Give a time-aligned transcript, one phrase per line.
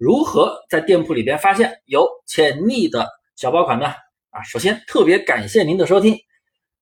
[0.00, 3.84] 如何在店铺里边发现有潜力的小爆款呢？
[4.30, 6.16] 啊，首先特别感谢您的收听，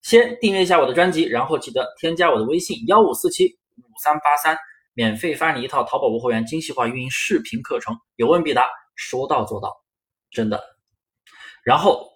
[0.02, 4.57] 先订阅一下我的专辑，然后记得添加我的微信幺五四七五三八三，
[4.95, 9.77] 免费发你一套淘宝无货源精细化运营视频课程，有问必答，说到做到，
[10.30, 10.62] 真的。
[11.64, 12.09] 然后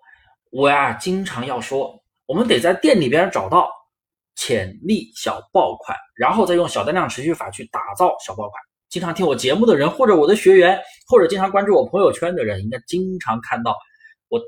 [0.52, 3.68] 我呀，经常要说，我们得在店里边找到
[4.36, 8.62] 潜力小爆款，然后再用小单量持续法去打造小爆款。
[8.92, 13.74] 经常听我节目的人，或者我的学员，或者经常关注我朋友圈的人，应该经常看到
[14.28, 14.38] 我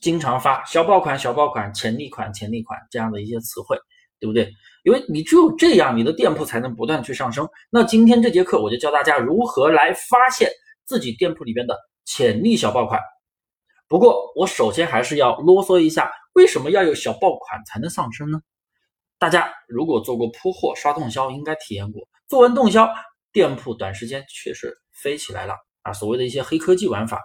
[0.00, 3.78] 经常发小爆款、小爆款、潜力款、潜力款这样的一些词汇，
[4.18, 4.50] 对不对？
[4.82, 7.48] 因为你只有这样，你的店铺才能不断去上升。
[7.70, 10.50] 那今天这节课，我就教大家如何来发现
[10.84, 13.00] 自己店铺里边的潜力小爆款。
[13.86, 18.40] 不过，我首先还是要啰嗦一下，为什么要有小爆款才能上升呢？
[19.16, 22.92] 大家如果做过铺货、刷动销，应该体验过，做完动销。
[23.36, 27.20] 店铺短时间确实飞起来了啊，所谓的一些黑科技玩法，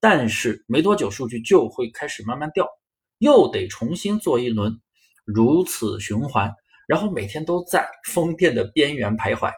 [0.00, 2.66] 但是没多久数据就会开始慢慢掉，
[3.18, 4.80] 又得重新做一轮，
[5.24, 6.52] 如此循环，
[6.88, 9.52] 然后每天都在封店的边缘徘徊。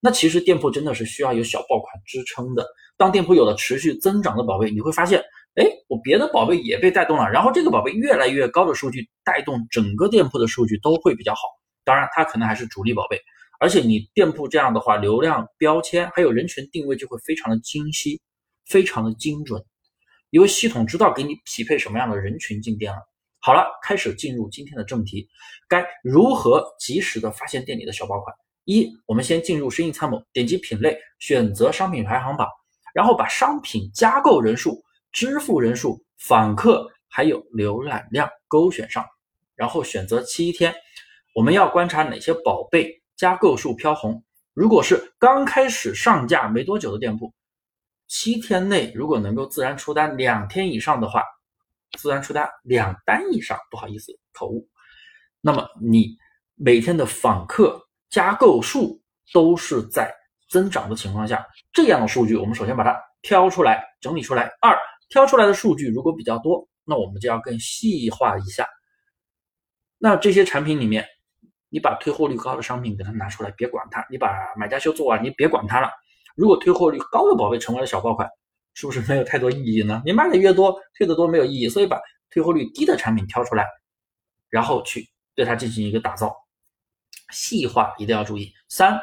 [0.00, 2.66] 那其实店铺真的是需要有小爆款支撑的。
[2.96, 5.22] 当店铺有了持续增长的宝贝，你会发现，
[5.56, 11.40] 哎，我别的宝贝也被带动了，然后这个宝贝越来越高的数据带动整个店铺的数据都会比较好。
[11.84, 13.20] 当然，它可能还是主力宝贝。
[13.62, 18.20] 而且你店铺这样的话，流量标签还有人群定位就会非常的精细，
[18.66, 19.64] 非常的精准，
[20.30, 22.98] 因为系统知道给你匹配什么样的人群进店了。
[23.38, 25.28] 好了，开始进入今天的正题，
[25.68, 28.34] 该如何及时的发现店里的小爆款？
[28.64, 32.48] 一，我们先进入生意参谋，点击品类，选择商品排行榜，
[32.92, 34.82] 然后把商品加购人数、
[35.12, 39.06] 支付人数、访客还有浏览量勾选上，
[39.54, 40.74] 然后选择七天，
[41.32, 43.01] 我们要观察哪些宝贝。
[43.22, 44.20] 加购数飘红，
[44.52, 47.32] 如果是刚开始上架没多久的店铺，
[48.08, 51.22] 七天内如果能够自然出单两天以上的话，
[51.96, 54.68] 自然出单两单以上，不好意思口误，
[55.40, 56.16] 那么你
[56.56, 57.80] 每天的访客
[58.10, 59.00] 加购数
[59.32, 60.12] 都是在
[60.50, 64.50] 增长的情况下，这样的数据我们首先把它挑出来整理出来。
[64.60, 64.76] 二，
[65.10, 68.66] 挑出来的数据如果比较多，那我们就要更细化一下。
[69.96, 71.06] 那这些产品里面。
[71.72, 74.06] 你把退货率高的商品给它拿出来，别管它。
[74.10, 75.90] 你把买家秀做完，你别管它了。
[76.36, 78.28] 如果退货率高的宝贝成为了小爆款，
[78.74, 80.02] 是不是没有太多意义呢？
[80.04, 81.70] 你卖的越多，退的多没有意义。
[81.70, 81.98] 所以把
[82.30, 83.66] 退货率低的产品挑出来，
[84.50, 86.36] 然后去对它进行一个打造，
[87.30, 88.52] 细化一定要注意。
[88.68, 89.00] 三，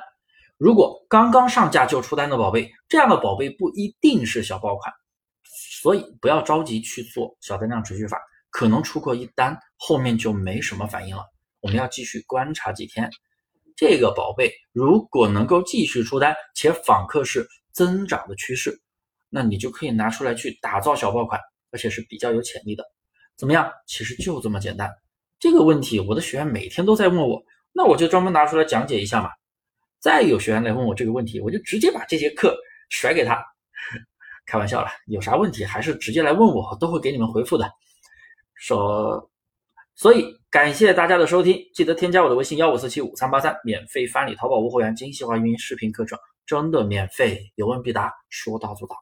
[0.58, 4.94] 如果刚刚上架就出单的宝贝，这样的宝贝不一定是小爆款，
[5.44, 8.20] 所以不要着急去做小单量持续法，
[8.52, 11.26] 可能出过一单，后面就没什么反应了。
[11.62, 13.10] 我们要继续观察几天，
[13.76, 18.82] 这个宝贝如果能够继续出单，且访客是增长的趋势，
[19.30, 21.40] 那你就可以拿出来去打造小爆款，
[21.72, 22.84] 而且是比较有潜力的。
[23.36, 23.70] 怎么样？
[23.88, 24.90] 其实就这么简单。
[25.38, 27.42] 这个问题我的学员每天都在问我，
[27.74, 29.30] 那我就专门拿出来讲解一下嘛。
[30.00, 32.58] 再有学员来问我这个问题，我就直接把这节课
[32.90, 33.44] 甩给他。
[34.46, 37.70] 开玩笑了，有啥问题还是直接来问我，都会给你们回复的。
[38.56, 39.30] 说。
[40.00, 48.96] 所以感谢大家的收听，记得添加我的微信幺五四七五三八三，免费翻你淘宝无货源精细化运营视频课程，真的免费，有问必答，说到做到。